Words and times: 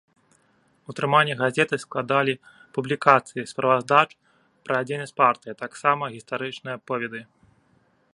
Утрыманне 0.91 1.35
газеты 1.41 1.75
складалі 1.83 2.33
публікацыі 2.77 3.45
справаздач 3.51 4.07
пра 4.69 4.77
дзейнасць 4.89 5.17
партыі, 5.21 5.51
а 5.57 5.61
таксама 5.63 6.03
гістарычныя 6.15 6.75
аповеды. 6.81 7.21